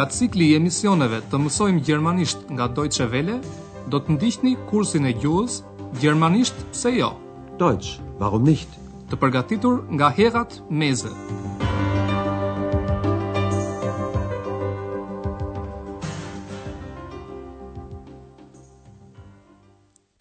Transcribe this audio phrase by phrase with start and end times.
[0.00, 3.34] nga cikli i emisioneve të mësojmë gjermanisht nga Deutsche vele,
[3.92, 5.58] do të ndihni kursin e gjuhës
[6.00, 7.10] Gjermanisht pse jo?
[7.60, 8.78] Deutsch, warum nicht?
[9.12, 11.12] Të përgatitur nga Herat Meze.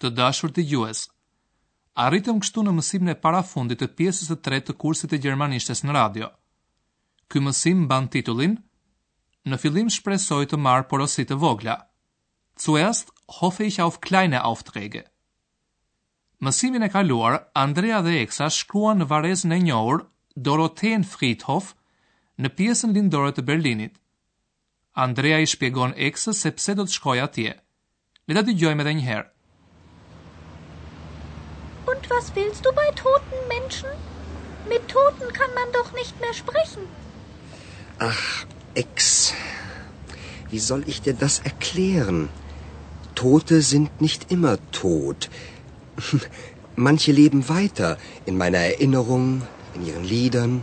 [0.04, 1.06] Të dashur të gjuhës.
[2.10, 5.84] arritëm kështu në mësim e para fundit të pjesës të tretë të kursit të gjermanishtes
[5.86, 6.28] në radio.
[7.30, 8.60] Ky mësim ban titullin–
[9.48, 11.78] në fillim shpresoj të marë porosit të vogla.
[12.60, 15.06] Zuerst hofe ich auf kleine Aufträge.
[16.40, 20.04] Mësimin e kaluar, Andrea dhe Eksa shkruan në varez në njohur
[20.40, 21.74] Dorotejn Friedhof
[22.40, 23.96] në pjesën lindore të Berlinit.
[24.96, 27.56] Andrea i shpjegon Eksës se pse do të shkoj atje.
[28.28, 29.28] Le ta dëgjojmë edhe një herë.
[31.90, 33.92] Und was willst du bei toten Menschen?
[34.70, 36.86] Mit Toten kann man doch nicht mehr sprechen.
[38.00, 38.46] Ach,
[38.82, 39.34] Ex.
[40.52, 42.20] Wie soll ich dir das erklären?
[43.22, 45.22] Tote sind nicht immer tot.
[46.88, 47.90] Manche leben weiter
[48.30, 49.26] in meiner Erinnerung,
[49.78, 50.54] in ihren Liedern,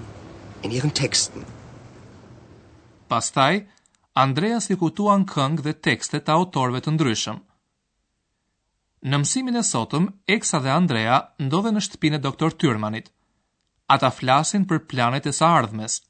[0.64, 1.42] in ihren Texten.
[3.12, 3.55] Pastaj
[4.25, 7.39] Andreas i kutuan këngë dhe tekste të autorëve të ndryshëm.
[9.11, 10.05] Në mësimin e sotëm,
[10.36, 13.12] Eksa dhe Andrea ndodhen në shtëpinë e doktor Tyrmanit.
[13.98, 16.01] Ata flasin për planet e së ardhmes.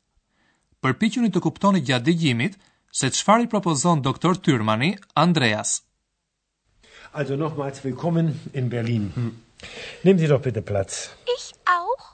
[0.86, 2.54] përpiquni të kuptoni gjatë dëgjimit
[2.98, 4.90] se çfarë i propozon doktor Tyrmani
[5.22, 5.72] Andreas.
[7.18, 9.08] Also nochmals willkommen in Berlin.
[9.16, 9.30] Hm.
[10.04, 10.98] Nehmen Sie doch bitte Platz.
[11.36, 11.46] Ich
[11.78, 12.06] auch?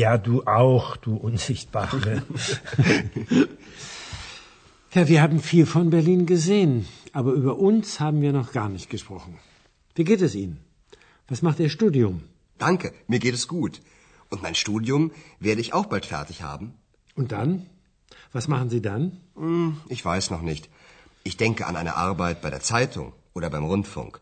[0.00, 2.22] Ja, du auch, du Unsichtbare.
[4.94, 8.90] ja, wir haben viel von Berlin gesehen, aber über uns haben wir noch gar nicht
[8.90, 9.38] gesprochen.
[9.94, 10.58] Wie geht es Ihnen?
[11.28, 12.22] Was macht Ihr Studium?
[12.58, 13.80] Danke, mir geht es gut.
[14.28, 16.74] Und mein Studium werde ich auch bald fertig haben.
[17.14, 17.66] Und dann?
[18.32, 19.12] Was machen Sie dann?
[19.36, 20.68] Hm, ich weiß noch nicht.
[21.22, 24.20] Ich denke an eine Arbeit bei der Zeitung oder beim Rundfunk.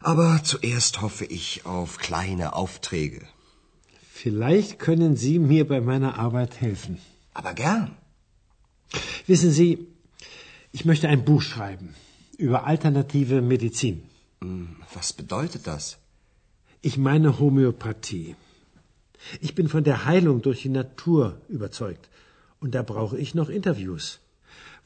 [0.00, 1.46] Aber zuerst hoffe ich
[1.76, 3.20] auf kleine Aufträge.
[4.20, 6.98] Vielleicht können Sie mir bei meiner Arbeit helfen.
[7.34, 7.90] Aber gern.
[9.26, 9.70] Wissen Sie,
[10.72, 11.94] ich möchte ein Buch schreiben
[12.38, 13.96] über alternative Medizin.
[14.40, 15.96] Hm, was bedeutet das?
[16.80, 18.34] Ich meine Homöopathie.
[19.40, 22.09] Ich bin von der Heilung durch die Natur überzeugt.
[22.60, 24.06] Und da brauche ich noch Interviews.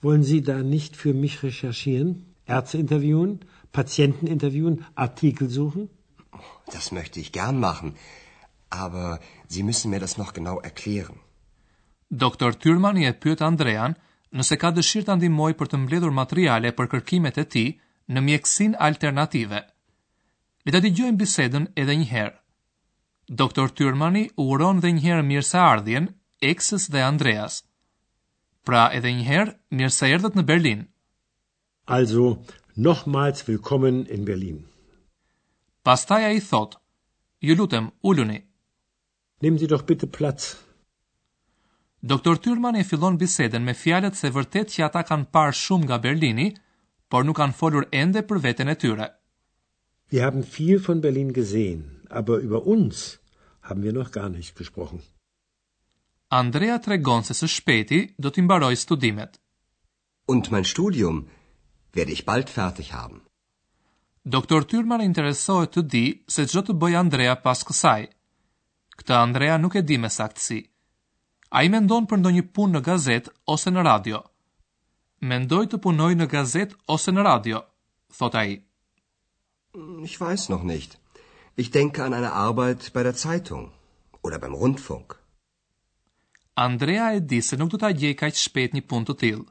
[0.03, 2.11] Wollen Sie da nicht für mich recherchieren?
[2.47, 3.33] Ärzte interviewen,
[3.73, 5.89] Patienten interviewen, Artikel suchen?
[6.33, 6.39] Oh,
[6.77, 7.97] das möchte ich gern machen,
[8.71, 9.19] aber
[9.53, 11.17] Sie müssen mir das noch genau erklären.
[12.11, 12.51] Dr.
[12.63, 13.97] Thürmann je pyet Andrean,
[14.37, 17.71] nëse ka dëshirë të ndihmoj për të mbledhur materiale për kërkimet e tij
[18.15, 19.63] në mjeksin alternative.
[20.67, 22.37] Le ta dëgjojmë bisedën edhe një herë.
[23.43, 26.11] Doktor Tyrmani u uron dhe një herë mirë se ardhjen
[26.43, 27.63] eksës dhe Andreas.
[28.65, 30.85] Pra edhe njëherë, mirë se erdhët në Berlin.
[31.87, 32.39] Also,
[32.77, 34.63] nochmals willkommen in Berlin.
[35.85, 36.77] Pastaj i thot:
[37.41, 38.41] "Ju lutem, uluni."
[39.43, 40.55] Nehmen doch bitte Platz.
[42.01, 45.99] Doktor Tyrman e fillon biseden me fjalët se vërtet që ata kanë parë shumë nga
[45.99, 46.55] Berlini,
[47.11, 49.07] por nuk kanë folur ende për veten e tyre.
[50.11, 53.21] Wir haben viel von Berlin gesehen, aber über uns
[53.63, 55.03] haben wir noch gar nicht gesprochen.
[56.35, 56.97] Andrea të
[57.27, 59.37] se së shpeti do t'i mbaroj studimet.
[60.27, 61.27] Und mein studium,
[61.93, 63.21] werde ich bald fertig haben.
[64.25, 66.05] Doktor Tyrman interesohet të di
[66.37, 68.01] se që të bëj Andrea pas kësaj.
[68.99, 70.59] Këta Andrea nuk e di me saktësi.
[71.55, 74.25] A i mendon për ndo një pun në gazet ose në radio.
[75.31, 77.63] Mendoj të punoj në gazet ose në radio,
[78.19, 78.57] thot a i.
[79.77, 80.99] Mm, ich weiß noch nicht.
[81.55, 83.71] Ich denke an eine Arbeit bei der Zeitung
[84.23, 85.21] oder beim Rundfunk.
[86.57, 89.47] Andrea e di se nuk do ta gjej kaq shpejt një punë të tillë.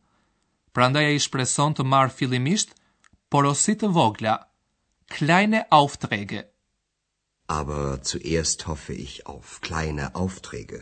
[0.75, 2.69] Prandaj ai shpreson të marr fillimisht
[3.33, 4.35] porosi të vogla,
[5.15, 6.43] kleine Aufträge.
[7.59, 10.79] Aber zuerst hoffe ich auf kleine Aufträge.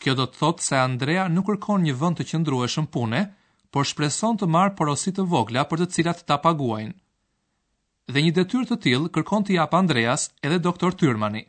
[0.00, 3.20] Kjo do të thotë se Andrea nuk kërkon një vend të qëndrueshëm pune,
[3.72, 6.96] por shpreson të marr porosi të vogla për të cilat ta paguajnë.
[8.14, 11.44] Dhe një detyrë të tillë kërkon të jap Andreas edhe doktor Tyrmani.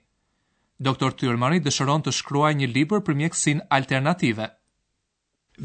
[0.83, 1.13] Dr.
[1.16, 4.48] Tyrmani dëshiron të shkruajë një libër për mjekësin alternative.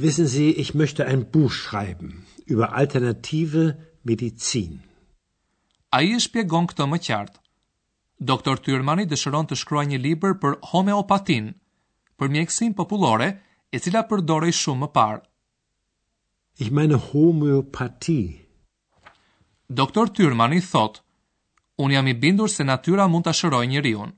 [0.03, 3.65] Wissen Sie, ich möchte ein Buch schreiben über alternative
[4.05, 4.79] Medizin.
[5.91, 7.39] A i pjegon këtë më qartë.
[8.31, 11.51] Doktor Tyrmani dëshëron të shkruaj një libër për homeopatin,
[12.19, 13.33] për mjekësin populore,
[13.75, 15.23] e cila përdorej shumë më parë.
[16.63, 18.21] Ich meine homeopati.
[19.83, 21.03] Doktor Tyrmani thot,
[21.83, 24.15] unë jam i bindur se natyra mund të shëroj një rionë.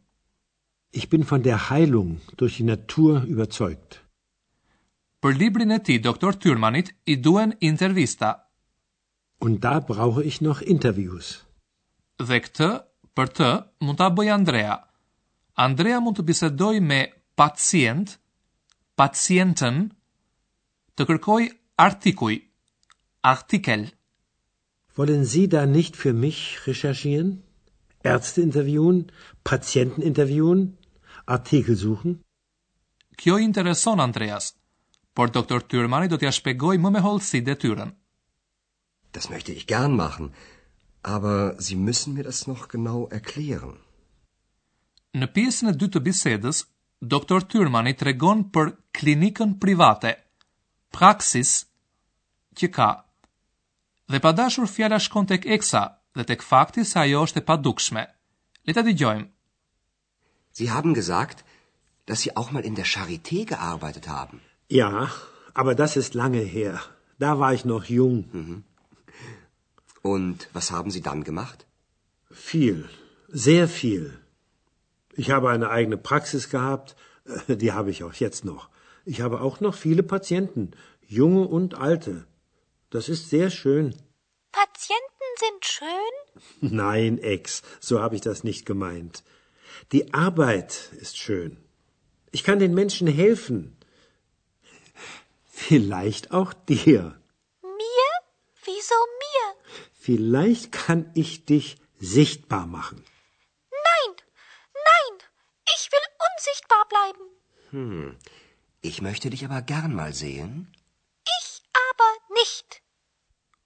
[0.95, 4.01] Ich bin von der Heilung durch die Natur überzeugt.
[5.25, 8.31] Për librin e tij Doktor Thyrmanit i duhen intervista.
[9.41, 11.29] Und da brauche ich noch Interviews.
[12.19, 12.69] Dhe këtë
[13.17, 13.49] për të
[13.87, 14.77] mund ta bëj Andrea.
[15.67, 17.01] Andrea mund të bisedoj me
[17.41, 18.19] pacient,
[19.01, 19.81] pacientën
[20.97, 21.41] të kërkoj
[21.87, 22.35] artikuj,
[23.33, 23.89] artikel.
[24.99, 27.33] Wollen Sie da nicht für mich recherchieren?
[28.03, 29.03] Ärzte interviewen,
[29.43, 30.73] Patienten interviewen?
[31.27, 32.19] Artikel suchen?
[33.17, 34.53] Kjo i intereson Andreas,
[35.15, 37.93] por doktor Tyrmani do t'ja shpegoj më me dhe detyrën.
[39.13, 40.33] Das möchte ich gern machen,
[41.05, 43.79] aber Sie müssen mir das noch genau erklären.
[45.15, 46.65] Në pjesën e dytë të bisedës,
[47.01, 50.15] doktor Tyrmani tregon për klinikën private,
[50.91, 51.67] praksis
[52.57, 52.91] që ka.
[54.09, 55.85] Dhe pa dashur fjala shkon tek Eksa
[56.17, 58.07] dhe tek fakti se ajo është e padukshme.
[58.67, 59.32] Le ta dëgjojmë.
[60.53, 61.45] Sie haben gesagt,
[62.07, 64.43] dass Sie auch mal in der Charité gearbeitet haben.
[64.69, 65.11] Ja,
[65.55, 66.81] aber das ist lange her.
[67.19, 68.19] Da war ich noch jung.
[68.41, 68.65] Mhm.
[70.03, 71.67] Und was haben Sie dann gemacht?
[72.31, 72.89] Viel,
[73.29, 74.07] sehr viel.
[75.15, 76.95] Ich habe eine eigene Praxis gehabt,
[77.49, 78.69] äh, die habe ich auch jetzt noch.
[79.05, 80.71] Ich habe auch noch viele Patienten,
[81.21, 82.17] junge und alte.
[82.91, 83.95] Das ist sehr schön.
[84.61, 86.17] Patienten sind schön?
[86.85, 89.23] Nein, Ex, so habe ich das nicht gemeint.
[89.91, 91.57] Die Arbeit ist schön.
[92.31, 93.77] Ich kann den Menschen helfen.
[95.45, 97.19] Vielleicht auch dir.
[97.83, 98.09] Mir?
[98.65, 99.47] Wieso mir?
[100.07, 103.05] Vielleicht kann ich dich sichtbar machen.
[103.89, 104.11] Nein!
[104.91, 105.15] Nein!
[105.77, 107.27] Ich will unsichtbar bleiben.
[107.71, 108.17] Hm.
[108.81, 110.73] Ich möchte dich aber gern mal sehen.
[111.39, 111.49] Ich
[111.91, 112.83] aber nicht.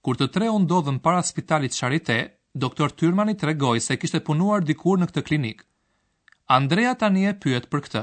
[0.02, 2.18] Kur të tre u ndodhën para spitalit Charité,
[2.52, 5.64] doktor Tyrmani tregoi se kishte punuar dikur në këtë klinikë.
[6.48, 8.00] Andrea tani e pyet për këtë.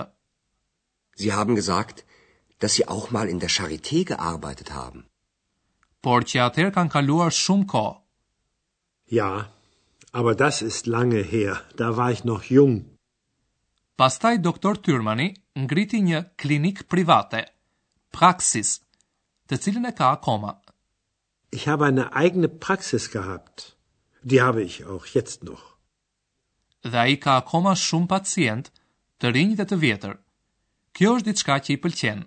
[1.21, 2.01] Sie haben gesagt,
[2.63, 5.05] dass sie auch mal in der Charité gearbeitet haben.
[6.03, 7.93] Por që atëherë kanë kaluar shumë kohë.
[9.19, 9.29] Ja,
[10.21, 12.75] aber das ist lange her, da war ich noch jung.
[14.03, 17.45] Pastaj doktor Tyrmani ngriti një klinik private,
[18.11, 18.73] Praxis,
[19.47, 20.57] të cilin e ka akoma.
[21.51, 23.69] Ich habe eine eigene Praxis gehabt.
[24.23, 25.72] Die habe ich auch jetzt noch
[26.91, 28.69] dhe a i ka akoma shumë pacient
[29.21, 30.15] të rinjë dhe të vjetër.
[30.95, 32.21] Kjo është ditë shka që i pëlqen.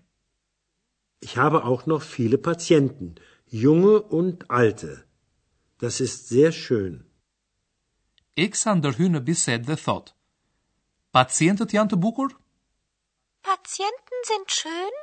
[1.27, 3.13] Ich habe auch noch viele pacienten,
[3.65, 4.95] junge und alte.
[5.81, 6.95] Das ist sehr schön.
[8.37, 10.11] Eksa ndërhy në biset dhe thot.
[11.17, 12.31] Pacientët janë të bukur?
[13.51, 14.97] Pacienten sind schön?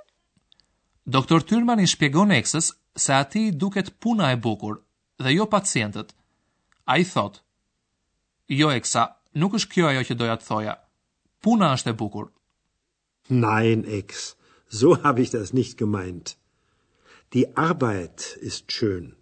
[1.18, 2.72] Doktor Tyrman i shpjegon eksës
[3.06, 4.76] se ati i duket puna e bukur
[5.24, 6.10] dhe jo pacientët.
[6.94, 7.42] A i thot,
[8.60, 9.04] jo eksa,
[9.40, 10.74] nuk është kjo ajo që doja të thoja.
[11.44, 12.30] Puna është e bukur.
[13.44, 14.34] Nein, ex,
[14.70, 16.36] so habe ich das nicht gemeint.
[17.34, 19.14] Die Arbeit ist schön.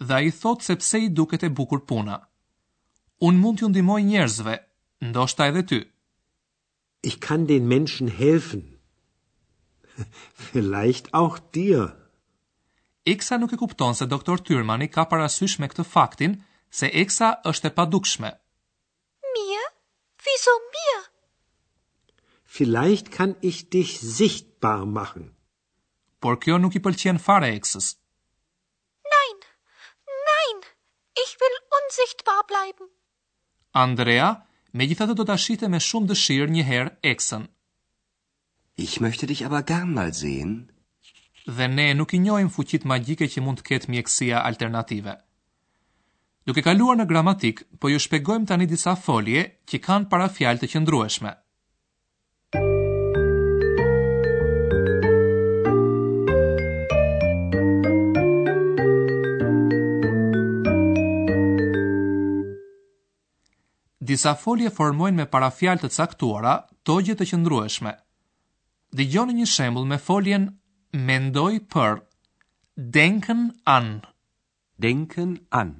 [0.00, 2.18] Dhe i thot se pse i duket e bukur puna.
[3.20, 4.54] Un mund t'ju ndihmoj njerëzve,
[5.10, 5.78] ndoshta edhe ty.
[7.02, 8.62] Ich kann den Menschen helfen.
[10.52, 11.92] Vielleicht auch dir.
[13.04, 16.38] Eksa nuk e kupton se doktor Tyrmani ka parasysh me këtë faktin
[16.70, 18.32] se Eksa është e padukshme
[20.46, 21.04] so ein
[22.56, 25.24] Vielleicht kann ich dich sichtbar machen.
[26.22, 27.86] Por kjo nuk i pëlqen fare Eksës.
[29.16, 29.38] Nein.
[30.30, 30.58] Nein,
[31.24, 32.88] ich will unsichtbar bleiben.
[33.84, 34.30] Andrea,
[34.82, 37.46] megjithatë do ta shihte me shumë dëshirë një herë Eksën.
[38.86, 40.52] Ich möchte dich aber gern mal sehen.
[41.58, 45.16] Dhe ne nuk i njohim fuqit magjike që mund të ketë mjekësia alternative.
[46.48, 50.70] Duke kaluar në gramatik, po ju shpegojmë tani disa folje që kanë para fjalë të
[50.72, 51.34] qëndrueshme.
[64.10, 66.54] Disa folje formojnë me para fjalë të caktuara
[66.88, 67.92] togje të qëndrueshme.
[68.98, 70.48] Dëgjoni një shembull me foljen
[71.10, 72.00] mendoj për
[72.96, 73.44] denken
[73.76, 73.92] an.
[74.88, 75.76] Denken an.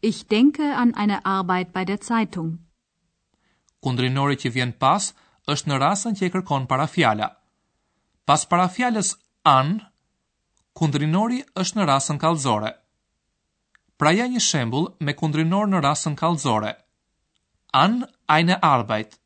[0.00, 2.50] Ich denke an eine Arbeit bei der Zeitung.
[3.82, 5.08] Kundrinori që vjen pas
[5.54, 7.28] është në rasën që e kërkon parafjala.
[8.30, 9.10] Pas parafjalës
[9.52, 9.72] an,
[10.80, 12.70] kundrinori është në rasën kalzore.
[13.98, 16.72] Pra ja një shembul me kundrinor në rasën kalzore.
[17.84, 17.98] An
[18.36, 19.18] eine Arbeit.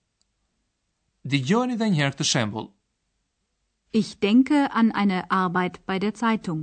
[1.37, 2.69] Digjoni dhe njerë këtë shembul.
[4.03, 6.63] Ich denke an eine Arbeit bei der Zeitung.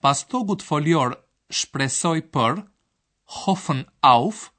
[0.00, 1.16] Pas togut folior
[1.60, 2.62] shpresoj për,
[3.28, 4.50] hoffen auf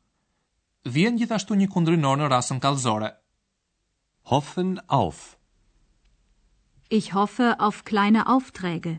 [0.86, 3.10] vjen gjithashtu një kundrinor në rasën kallëzore.
[4.32, 5.38] Hoffen auf.
[6.90, 8.96] Ich hoffe auf kleine Aufträge.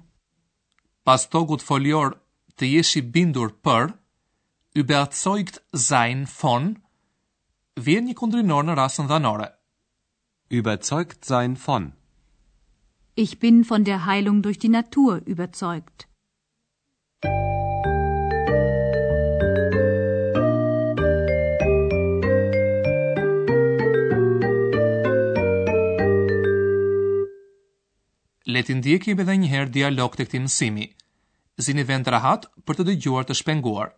[1.04, 2.16] Pas togut foljor
[2.56, 3.94] të jesh i bindur për
[4.74, 6.76] überzeugt sein von
[7.80, 9.48] vjen një kundrinor në rasën dhanore.
[10.50, 11.92] Überzeugt sein von.
[13.16, 16.09] Ich bin von der Heilung durch die Natur überzeugt.
[28.54, 30.86] le të ndjekim edhe njëherë dialog të këti mësimi.
[31.66, 33.94] Zini vend rahat për të dëgjuar të shpenguar.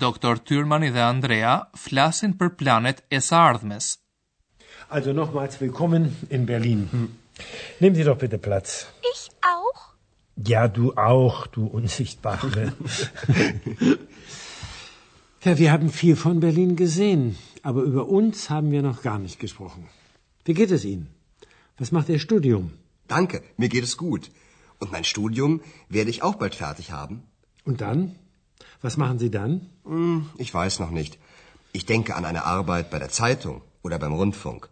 [0.00, 0.34] Dr.
[0.46, 1.52] Thürmann dhe Andrea
[1.86, 3.86] flasin per planet es së ardhmes.
[4.98, 6.86] Also nochmals willkommen in Berlin.
[6.92, 7.02] Hm.
[7.82, 8.68] Nehmen Sie doch bitte Platz.
[9.12, 9.20] Ich
[9.54, 9.80] auch?
[10.52, 12.62] Ja, du auch, du Unsichtbare.
[15.44, 19.38] ja, wir haben viel von Berlin gesehen, aber über uns haben wir noch gar nicht
[19.38, 19.84] gesprochen.
[20.46, 21.06] Wie geht es Ihnen?
[21.76, 22.72] Was macht Ihr Studium?
[23.06, 24.30] Danke, mir geht es gut.
[24.80, 27.22] Und mein Studium werde ich auch bald fertig haben.
[27.66, 28.14] Und dann?
[28.82, 29.60] Was machen Sie dann?
[29.84, 31.18] Hm, ich weiß noch nicht.
[31.72, 34.68] Ich denke an eine Arbeit bei der Zeitung oder beim Rundfunk.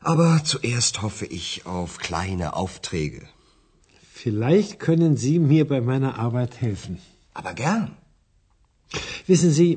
[0.00, 3.22] Aber zuerst hoffe ich auf kleine Aufträge.
[4.20, 6.98] Vielleicht können Sie mir bei meiner Arbeit helfen.
[7.34, 7.90] Aber gern.
[9.26, 9.70] Wissen Sie,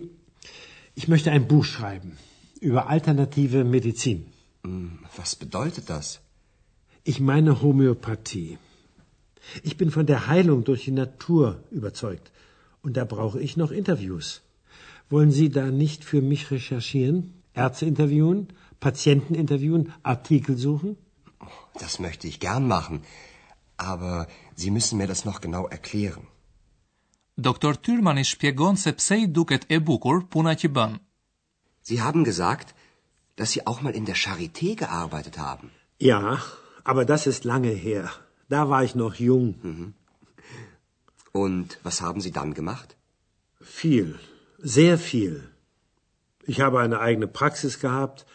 [0.96, 2.12] ich möchte ein Buch schreiben
[2.62, 4.20] über alternative Medizin.
[4.64, 6.20] Hm, was bedeutet das?
[7.04, 8.58] Ich meine Homöopathie.
[9.64, 12.28] Ich bin von der Heilung durch die Natur überzeugt.
[12.86, 14.28] Und da brauche ich noch Interviews.
[15.14, 17.18] Wollen Sie da nicht für mich recherchieren?
[17.64, 18.40] Ärzte interviewen?
[18.86, 19.84] Patienten interviewen?
[20.14, 20.90] Artikel suchen?
[21.40, 22.98] Oh, das möchte ich gern machen.
[23.92, 24.28] Aber
[24.62, 26.24] Sie müssen mir das noch genau erklären.
[27.48, 27.72] Dr.
[27.84, 30.18] Thürmann shpjegon se pse duket e bukur
[31.90, 32.68] Sie haben gesagt,
[33.38, 35.68] dass Sie auch mal in der Charité gearbeitet haben.
[36.12, 36.24] Ja,
[36.84, 38.06] aber das ist lange her.
[38.54, 39.46] Da war ich noch jung.
[39.70, 39.94] Mhm.
[41.34, 42.96] Und was haben Sie dann gemacht?
[43.60, 44.20] Viel,
[44.60, 45.36] sehr viel.
[46.46, 48.26] Ich habe eine eigene Praxis gehabt,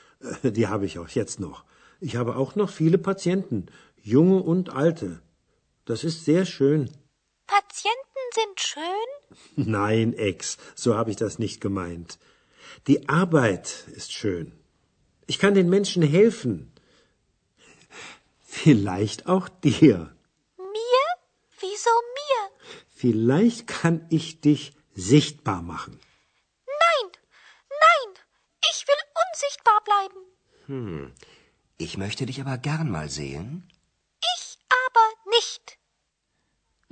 [0.43, 1.65] äh, die habe ich auch jetzt noch.
[2.01, 3.67] Ich habe auch noch viele Patienten,
[4.03, 5.23] junge und alte.
[5.85, 6.91] Das ist sehr schön.
[7.47, 9.11] Patienten sind schön?
[9.77, 12.19] Nein, Ex, so habe ich das nicht gemeint.
[12.89, 14.53] Die Arbeit ist schön.
[15.29, 16.73] Ich kann den Menschen helfen.
[18.43, 19.99] Vielleicht auch dir.
[20.77, 21.05] Mir?
[21.65, 22.18] Wieso mir?
[23.03, 24.63] Vielleicht kann ich dich
[25.13, 25.95] sichtbar machen.
[26.85, 27.07] Nein!
[27.87, 28.09] Nein!
[28.71, 30.21] Ich will unsichtbar bleiben.
[30.71, 31.05] Hm.
[31.85, 33.47] Ich möchte dich aber gern mal sehen.
[34.35, 34.45] Ich
[34.87, 35.65] aber nicht.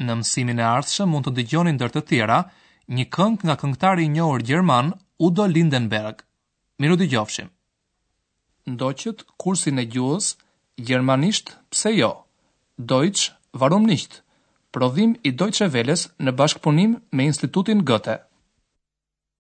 [0.06, 2.38] Në mësimin e ardhshëm mund të dëgjoni ndër të tjera
[2.98, 4.92] një këngë nga këngëtari i njohur gjerman
[5.28, 6.22] Udo Lindenberg.
[6.78, 7.50] Miru dëgjofshim.
[8.76, 10.30] Ndoqët kursin e gjuhës
[10.86, 12.12] gjermanisht, pse jo?
[12.94, 13.32] Deutsch,
[13.62, 14.20] warum nicht?
[14.76, 18.25] prodhim i Deutsche Welles në bashkëpunim me Institutin Goethe.